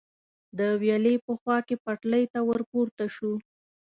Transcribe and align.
د 0.57 0.59
ویالې 0.81 1.15
په 1.25 1.31
خوا 1.39 1.57
کې 1.67 1.75
پټلۍ 1.83 2.23
ته 2.33 2.39
ور 2.47 2.61
پورته 2.71 3.05
شو. 3.15 3.33